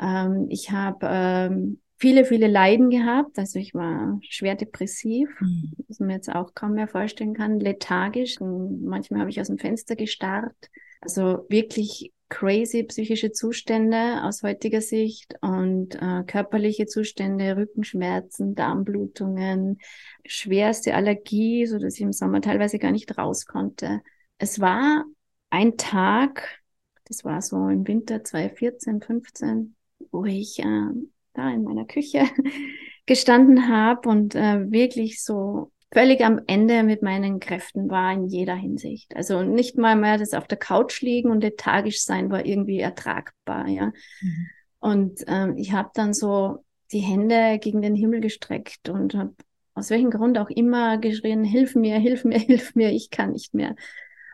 [0.00, 3.38] Ähm, ich habe ähm, viele, viele Leiden gehabt.
[3.38, 5.72] Also ich war schwer depressiv, mhm.
[5.88, 8.40] was man jetzt auch kaum mehr vorstellen kann, lethargisch.
[8.40, 10.56] Und manchmal habe ich aus dem Fenster gestarrt.
[11.00, 19.78] Also wirklich crazy psychische Zustände aus heutiger Sicht und äh, körperliche Zustände, Rückenschmerzen, Darmblutungen,
[20.24, 24.00] schwerste Allergie, so dass ich im Sommer teilweise gar nicht raus konnte
[24.38, 25.04] es war
[25.50, 26.60] ein Tag,
[27.04, 29.76] das war so im Winter 2014, 15,
[30.10, 30.88] wo ich äh,
[31.34, 32.24] da in meiner Küche
[33.06, 38.54] gestanden habe und äh, wirklich so völlig am Ende mit meinen Kräften war in jeder
[38.54, 39.14] Hinsicht.
[39.14, 43.68] Also nicht mal mehr das auf der Couch liegen und lethargisch sein war irgendwie ertragbar,
[43.68, 43.92] ja.
[44.20, 44.46] Mhm.
[44.80, 49.34] Und ähm, ich habe dann so die Hände gegen den Himmel gestreckt und habe
[49.74, 53.54] aus welchem Grund auch immer geschrien, hilf mir, hilf mir, hilf mir, ich kann nicht
[53.54, 53.76] mehr.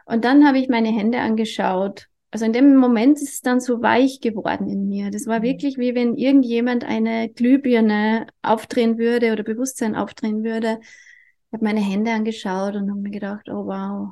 [0.08, 3.80] Und dann habe ich meine Hände angeschaut also in dem Moment ist es dann so
[3.80, 5.10] weich geworden in mir.
[5.10, 5.44] Das war mhm.
[5.44, 10.78] wirklich wie wenn irgendjemand eine Glühbirne aufdrehen würde oder Bewusstsein aufdrehen würde.
[10.82, 14.10] Ich habe meine Hände angeschaut und habe mir gedacht, oh wow.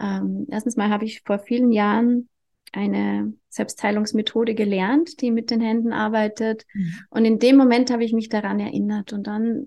[0.00, 2.28] Ähm, erstens mal habe ich vor vielen Jahren
[2.72, 6.64] eine Selbstheilungsmethode gelernt, die mit den Händen arbeitet.
[6.72, 6.94] Mhm.
[7.10, 9.12] Und in dem Moment habe ich mich daran erinnert.
[9.12, 9.66] Und dann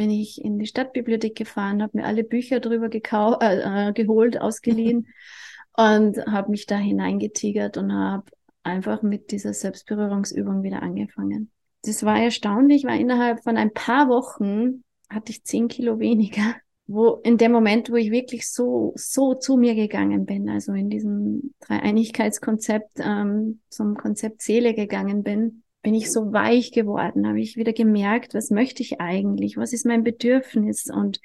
[0.00, 5.08] bin ich in die Stadtbibliothek gefahren, habe mir alle Bücher drüber äh, äh geholt, ausgeliehen
[5.76, 8.24] und habe mich da hineingetigert und habe
[8.62, 11.50] einfach mit dieser Selbstberührungsübung wieder angefangen.
[11.82, 16.54] Das war erstaunlich, weil innerhalb von ein paar Wochen hatte ich zehn Kilo weniger
[16.86, 20.88] wo in dem Moment, wo ich wirklich so, so zu mir gegangen bin, also in
[20.88, 27.56] diesem Dreieinigkeitskonzept, ähm, zum Konzept Seele gegangen bin, bin ich so weich geworden, habe ich
[27.56, 30.90] wieder gemerkt, was möchte ich eigentlich, was ist mein Bedürfnis?
[30.90, 31.20] Und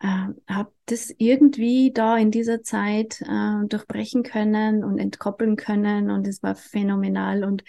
[0.00, 0.06] äh,
[0.48, 6.10] habe das irgendwie da in dieser Zeit äh, durchbrechen können und entkoppeln können.
[6.10, 7.44] Und es war phänomenal.
[7.44, 7.64] Und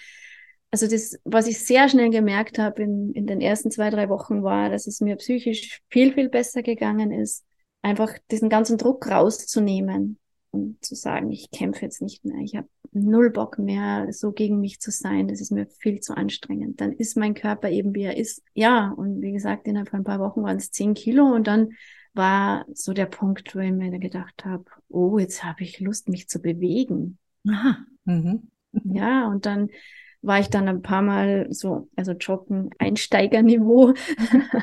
[0.72, 4.44] also das, was ich sehr schnell gemerkt habe in, in den ersten zwei, drei Wochen
[4.44, 7.46] war, dass es mir psychisch viel, viel besser gegangen ist,
[7.82, 10.20] einfach diesen ganzen Druck rauszunehmen
[10.56, 14.62] und zu sagen, ich kämpfe jetzt nicht mehr, ich habe null Bock mehr, so gegen
[14.62, 16.80] mich zu sein, das ist mir viel zu anstrengend.
[16.80, 18.42] Dann ist mein Körper eben, wie er ist.
[18.54, 21.72] Ja, und wie gesagt, innerhalb von ein paar Wochen waren es zehn Kilo und dann
[22.14, 26.30] war so der Punkt, wo ich mir gedacht habe, oh, jetzt habe ich Lust, mich
[26.30, 27.18] zu bewegen.
[27.48, 27.80] Aha.
[28.06, 28.50] Mhm.
[28.86, 29.70] Ja, und dann
[30.22, 33.94] war ich dann ein paar Mal so, also Joggen, Einsteigerniveau.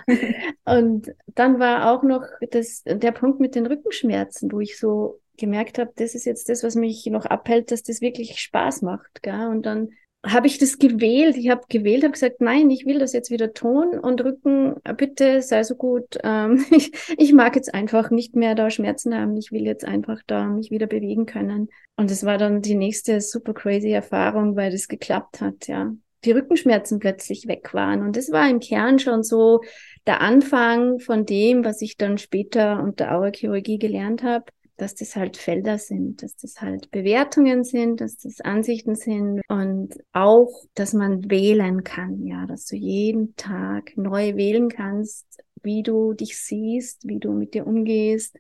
[0.65, 5.79] und dann war auch noch das, der Punkt mit den Rückenschmerzen, wo ich so gemerkt
[5.79, 9.23] habe, das ist jetzt das, was mich noch abhält, dass das wirklich Spaß macht.
[9.23, 9.49] Gell?
[9.49, 9.91] Und dann
[10.25, 11.37] habe ich das gewählt.
[11.37, 15.43] Ich habe gewählt, habe gesagt, nein, ich will das jetzt wieder tun und Rücken, bitte
[15.43, 16.17] sei so gut.
[16.23, 19.37] Ähm, ich, ich mag jetzt einfach nicht mehr da Schmerzen haben.
[19.37, 21.69] Ich will jetzt einfach da mich wieder bewegen können.
[21.97, 25.93] Und es war dann die nächste super crazy Erfahrung, weil das geklappt hat, ja.
[26.25, 28.03] Die Rückenschmerzen plötzlich weg waren.
[28.03, 29.61] Und das war im Kern schon so
[30.07, 34.45] der Anfang von dem, was ich dann später unter Aurachirurgie gelernt habe
[34.83, 39.95] dass das halt Felder sind, dass das halt Bewertungen sind, dass das Ansichten sind und
[40.13, 45.25] auch, dass man wählen kann, ja, dass du jeden Tag neu wählen kannst,
[45.63, 48.37] wie du dich siehst, wie du mit dir umgehst,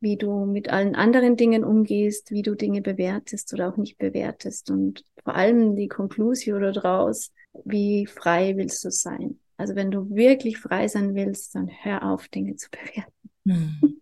[0.00, 4.70] wie du mit allen anderen Dingen umgehst, wie du Dinge bewertest oder auch nicht bewertest
[4.70, 7.32] und vor allem die Konklusion daraus,
[7.64, 9.40] wie frei willst du sein?
[9.56, 13.30] Also wenn du wirklich frei sein willst, dann hör auf, Dinge zu bewerten.
[13.46, 14.00] Hm.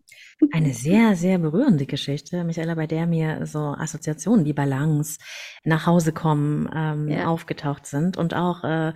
[0.52, 5.18] Eine sehr, sehr berührende Geschichte, Michaela, bei der mir so Assoziationen wie Balance,
[5.64, 7.26] nach Hause kommen ähm, ja.
[7.26, 8.92] aufgetaucht sind und auch äh,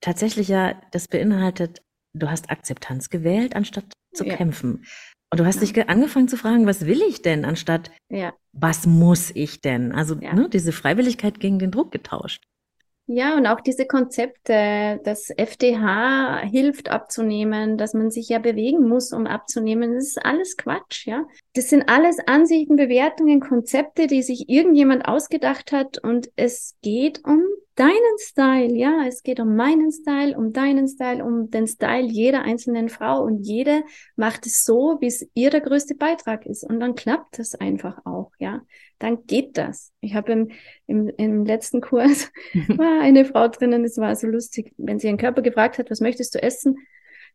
[0.00, 4.36] tatsächlich ja, das beinhaltet, du hast Akzeptanz gewählt, anstatt zu ja.
[4.36, 4.84] kämpfen.
[5.30, 5.66] Und du hast ja.
[5.66, 7.90] dich angefangen zu fragen, was will ich denn, anstatt
[8.52, 9.92] was muss ich denn?
[9.92, 12.44] Also ne, diese Freiwilligkeit gegen den Druck getauscht.
[13.06, 19.12] Ja, und auch diese Konzepte, dass FDH hilft abzunehmen, dass man sich ja bewegen muss,
[19.12, 21.26] um abzunehmen, das ist alles Quatsch, ja.
[21.52, 27.42] Das sind alles Ansichten, Bewertungen, Konzepte, die sich irgendjemand ausgedacht hat und es geht um
[27.74, 32.42] deinen Style, ja, es geht um meinen Style, um deinen Style, um den Style jeder
[32.42, 33.82] einzelnen Frau und jede
[34.16, 38.04] macht es so, wie es ihr der größte Beitrag ist und dann klappt das einfach
[38.04, 38.62] auch, ja,
[38.98, 39.92] dann geht das.
[40.00, 40.50] Ich habe im,
[40.86, 42.30] im, im letzten Kurs
[42.68, 46.00] war eine Frau drinnen, es war so lustig, wenn sie ihren Körper gefragt hat, was
[46.00, 46.76] möchtest du essen,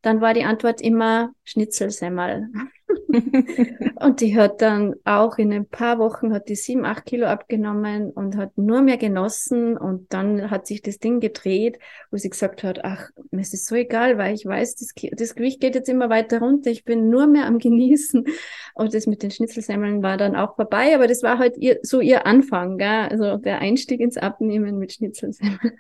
[0.02, 2.48] dann war die Antwort immer Schnitzelsemmel.
[4.00, 8.12] und die hat dann auch in ein paar Wochen hat die sieben, acht Kilo abgenommen
[8.12, 11.80] und hat nur mehr genossen und dann hat sich das Ding gedreht,
[12.12, 15.36] wo sie gesagt hat, ach, mir ist es so egal, weil ich weiß, das, das
[15.36, 18.26] Gewicht geht jetzt immer weiter runter, ich bin nur mehr am Genießen
[18.74, 22.02] und das mit den Schnitzelsemmeln war dann auch vorbei, aber das war halt ihr, so
[22.02, 22.88] ihr Anfang, gell?
[22.88, 25.78] also der Einstieg ins Abnehmen mit Schnitzelsemmeln.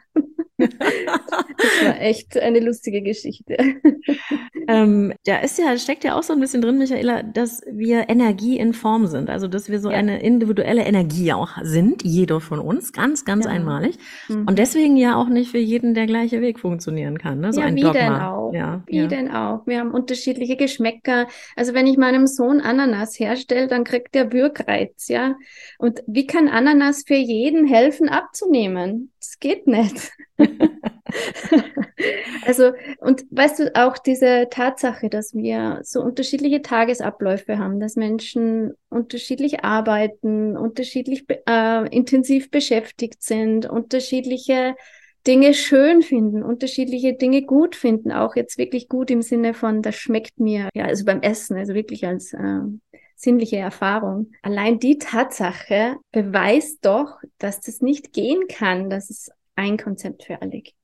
[0.60, 3.58] das war echt eine lustige Geschichte.
[4.67, 8.58] ähm, da ist ja, steckt ja auch so ein bisschen drin, Michaela, dass wir Energie
[8.58, 9.30] in Form sind.
[9.30, 9.98] Also, dass wir so ja.
[9.98, 13.52] eine individuelle Energie auch sind, jeder von uns, ganz, ganz ja.
[13.52, 13.98] einmalig.
[14.28, 14.46] Mhm.
[14.48, 17.40] Und deswegen ja auch nicht für jeden der gleiche Weg funktionieren kann.
[17.40, 17.54] Ne?
[17.54, 18.00] So ja, ein wie Dogma.
[18.00, 18.54] denn auch?
[18.54, 19.08] Ja, wie ja.
[19.08, 19.66] denn auch?
[19.66, 21.28] Wir haben unterschiedliche Geschmäcker.
[21.56, 25.36] Also, wenn ich meinem Sohn Ananas herstelle, dann kriegt der Wirkreiz, ja.
[25.78, 29.12] Und wie kann Ananas für jeden helfen, abzunehmen?
[29.20, 30.12] Das geht nicht.
[32.45, 38.74] also, und weißt du, auch diese Tatsache, dass wir so unterschiedliche Tagesabläufe haben, dass Menschen
[38.89, 44.76] unterschiedlich arbeiten, unterschiedlich äh, intensiv beschäftigt sind, unterschiedliche
[45.28, 49.95] Dinge schön finden, unterschiedliche Dinge gut finden, auch jetzt wirklich gut im Sinne von, das
[49.95, 52.62] schmeckt mir, ja, also beim Essen, also wirklich als äh,
[53.16, 54.32] sinnliche Erfahrung.
[54.41, 60.41] Allein die Tatsache beweist doch, dass das nicht gehen kann, dass es ein Konzept für
[60.41, 60.78] alle gibt.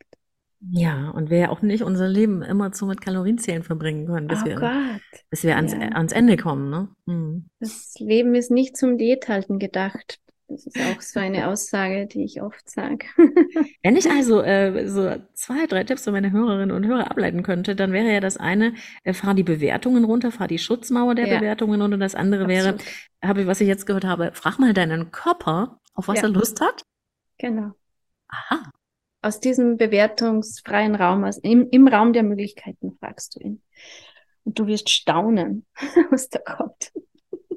[0.71, 4.41] Ja, und wir ja auch nicht unser Leben immer so mit Kalorienzählen verbringen können, bis
[4.41, 5.01] oh wir, Gott.
[5.29, 5.79] bis wir ans, Ja.
[5.89, 6.69] ans Ende kommen.
[6.69, 6.87] Ne?
[7.05, 7.45] Mhm.
[7.59, 10.19] Das Leben ist nicht zum Diäthalten gedacht.
[10.47, 13.07] Das ist auch so eine Aussage, die ich oft sage.
[13.83, 17.75] Wenn ich also äh, so zwei, drei Tipps für meine Hörerinnen und Hörer ableiten könnte,
[17.75, 21.39] dann wäre ja das eine, äh, fahr die Bewertungen runter, fahr die Schutzmauer der Ja.
[21.39, 21.97] Bewertungen runter.
[21.97, 22.77] Das andere wäre,
[23.23, 26.23] habe ich, was ich jetzt gehört habe, frag mal deinen Körper, auf was Ja.
[26.25, 26.83] er Lust hat.
[27.39, 27.71] Genau.
[28.27, 28.69] Aha.
[29.25, 33.61] Aus diesem bewertungsfreien Raum, aus, im, im Raum der Möglichkeiten fragst du ihn.
[34.43, 35.65] Und du wirst staunen,
[36.11, 36.91] was da kommt.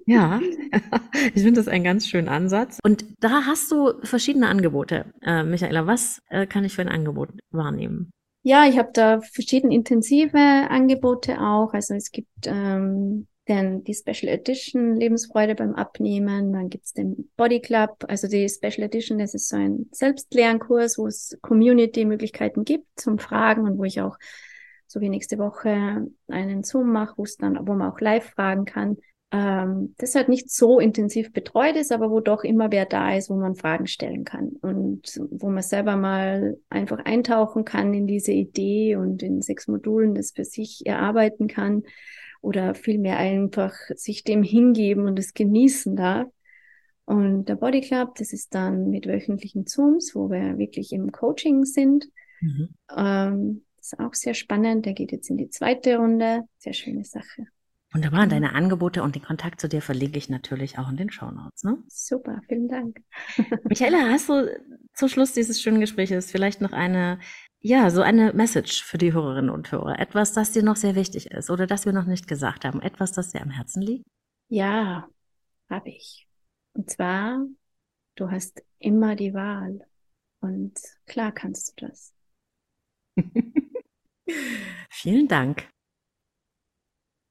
[0.07, 0.41] Ja,
[1.35, 2.79] ich finde das einen ganz schönen Ansatz.
[2.83, 5.12] Und da hast du verschiedene Angebote.
[5.21, 8.12] Äh, Michaela, was äh, kann ich für ein Angebot wahrnehmen?
[8.45, 11.75] Ja, ich habe da verschiedene intensive Angebote auch.
[11.75, 17.61] Also es gibt ähm, den, die Special Edition Lebensfreude beim Abnehmen, dann gibt's den Body
[17.61, 18.05] Club.
[18.09, 23.63] Also die Special Edition, das ist so ein Selbstlernkurs, wo es Community-Möglichkeiten gibt zum Fragen
[23.63, 24.17] und wo ich auch
[24.87, 28.65] so wie nächste Woche einen Zoom mache, wo es dann, wo man auch live fragen
[28.65, 28.97] kann.
[29.31, 33.29] Ähm, das halt nicht so intensiv betreut ist, aber wo doch immer wer da ist,
[33.29, 38.33] wo man Fragen stellen kann und wo man selber mal einfach eintauchen kann in diese
[38.33, 41.83] Idee und in sechs Modulen das für sich erarbeiten kann
[42.41, 46.28] oder vielmehr einfach sich dem hingeben und es genießen darf.
[47.05, 51.64] Und der Body Club, das ist dann mit wöchentlichen Zooms, wo wir wirklich im Coaching
[51.64, 52.07] sind.
[52.41, 52.68] Mhm.
[52.95, 54.84] Ähm, das ist auch sehr spannend.
[54.84, 56.43] Der geht jetzt in die zweite Runde.
[56.59, 57.47] Sehr schöne Sache.
[57.93, 58.24] Wunderbar.
[58.24, 61.64] Und deine Angebote und den Kontakt zu dir verlinke ich natürlich auch in den Shownotes.
[61.64, 61.78] Ne?
[61.89, 63.01] Super, vielen Dank.
[63.64, 64.47] Michaela, hast du
[64.93, 67.18] zum Schluss dieses schönen Gesprächs vielleicht noch eine,
[67.61, 69.99] ja, so eine Message für die Hörerinnen und Hörer?
[69.99, 72.81] Etwas, das dir noch sehr wichtig ist oder das wir noch nicht gesagt haben?
[72.81, 74.07] Etwas, das dir am Herzen liegt?
[74.49, 75.09] Ja,
[75.69, 76.29] habe ich.
[76.75, 77.45] Und zwar,
[78.15, 79.87] du hast immer die Wahl.
[80.41, 82.15] Und klar kannst du das.
[84.91, 85.69] Vielen Dank.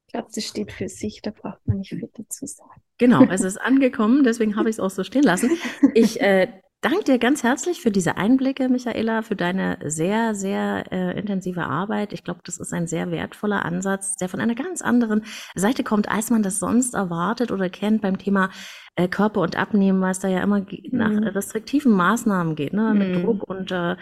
[0.08, 2.82] Ich glaube, das steht für sich, da braucht man nicht viel dazu sagen.
[2.98, 5.52] Genau, es ist angekommen, deswegen habe ich es auch so stehen lassen.
[5.94, 11.20] Ich äh, danke dir ganz herzlich für diese Einblicke, Michaela, für deine sehr, sehr äh,
[11.20, 12.14] intensive Arbeit.
[12.14, 15.26] Ich glaube, das ist ein sehr wertvoller Ansatz, der von einer ganz anderen
[15.56, 18.50] Seite kommt, als man das sonst erwartet oder kennt beim Thema
[18.96, 21.24] äh, Körper und Abnehmen, weil es da ja immer ge- nach Mhm.
[21.24, 23.24] restriktiven Maßnahmen geht, ne, mit Mhm.
[23.24, 23.96] Druck und äh,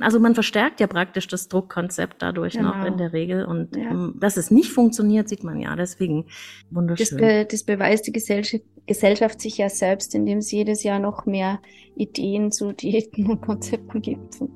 [0.00, 2.86] also man verstärkt ja praktisch das Druckkonzept dadurch noch Genau.
[2.86, 3.90] in der Regel und Ja.
[3.90, 5.74] ähm, dass es nicht funktioniert, sieht man ja.
[5.76, 6.34] Deswegen Das,
[6.76, 7.18] wunderschön.
[7.18, 11.60] be das beweist die Gesellschaft, Gesellschaft sich ja selbst, indem es jedes Jahr noch mehr
[11.96, 14.40] Ideen zu Diäten und Konzepten gibt.
[14.40, 14.50] Und,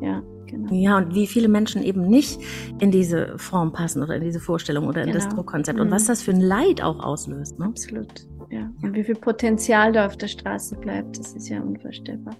[0.00, 0.72] ja, genau.
[0.72, 2.40] Ja, und wie viele Menschen eben nicht
[2.80, 5.36] in diese Form passen oder in diese Vorstellung oder in das Genau.
[5.36, 5.92] Druckkonzept und Mhm.
[5.92, 7.58] was das für ein Leid auch auslöst.
[7.58, 7.66] Ne?
[7.66, 8.26] Absolut.
[8.50, 8.70] Ja.
[8.82, 12.36] Und wie viel Potenzial da auf der Straße bleibt, das ist ja unvorstellbar.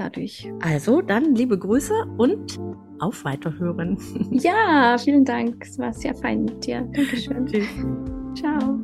[0.00, 0.50] Dadurch.
[0.62, 2.58] Also dann liebe Grüße und
[3.00, 3.98] auf Weiterhören.
[4.30, 5.62] Ja, vielen Dank.
[5.62, 6.80] Es war sehr fein mit dir.
[6.94, 7.46] Dankeschön.
[7.46, 7.68] Tschüss.
[8.34, 8.80] Ciao.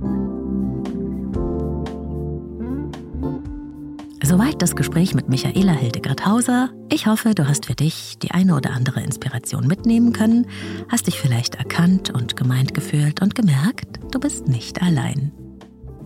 [4.22, 6.68] Soweit das Gespräch mit Michaela Hildegard Hauser.
[6.92, 10.46] Ich hoffe, du hast für dich die eine oder andere Inspiration mitnehmen können,
[10.90, 15.32] hast dich vielleicht erkannt und gemeint gefühlt und gemerkt, du bist nicht allein.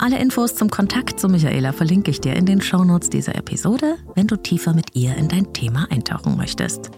[0.03, 4.27] Alle Infos zum Kontakt zu Michaela verlinke ich dir in den Shownotes dieser Episode, wenn
[4.27, 6.91] du tiefer mit ihr in dein Thema eintauchen möchtest.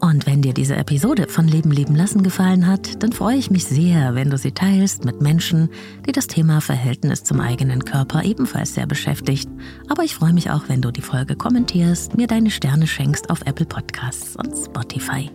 [0.00, 3.66] Und wenn dir diese Episode von Leben leben lassen gefallen hat, dann freue ich mich
[3.66, 5.68] sehr, wenn du sie teilst mit Menschen,
[6.08, 9.48] die das Thema Verhältnis zum eigenen Körper ebenfalls sehr beschäftigt.
[9.88, 13.42] Aber ich freue mich auch, wenn du die Folge kommentierst, mir deine Sterne schenkst auf
[13.42, 15.30] Apple Podcasts und Spotify.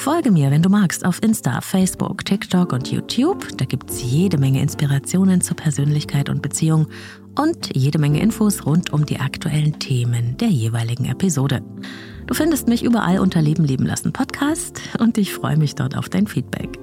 [0.00, 3.46] Folge mir, wenn du magst, auf Insta, Facebook, TikTok und YouTube.
[3.58, 6.86] Da gibt's jede Menge Inspirationen zur Persönlichkeit und Beziehung
[7.38, 11.60] und jede Menge Infos rund um die aktuellen Themen der jeweiligen Episode.
[12.26, 16.08] Du findest mich überall unter Leben leben lassen Podcast und ich freue mich dort auf
[16.08, 16.78] dein Feedback.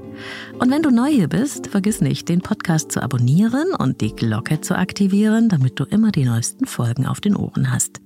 [0.59, 4.61] Und wenn du neu hier bist, vergiss nicht, den Podcast zu abonnieren und die Glocke
[4.61, 7.99] zu aktivieren, damit du immer die neuesten Folgen auf den Ohren hast.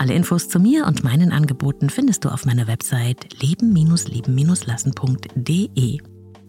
[0.00, 5.98] Alle Infos zu mir und meinen Angeboten findest du auf meiner Website leben-leben-lassen.de.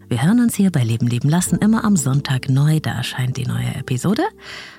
[0.08, 3.44] Wir hören uns hier bei Leben leben lassen immer am Sonntag neu, da erscheint die
[3.44, 4.22] neue Episode.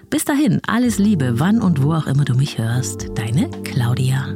[0.10, 3.10] Bis dahin, alles Liebe, wann und wo auch immer du mich hörst.
[3.14, 4.36] Deine Claudia.